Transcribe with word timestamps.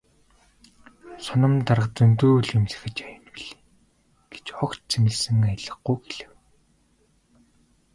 "Соном 1.25 1.53
дарга 1.67 1.91
зөндөө 1.99 2.35
л 2.45 2.49
юм 2.57 2.65
захиж 2.73 2.97
байна 3.07 3.29
билээ" 3.35 3.55
гэж 4.33 4.45
огт 4.63 4.81
зэмлэсэн 4.91 5.37
аялгагүй 5.51 5.97
хэлэв. 6.05 6.31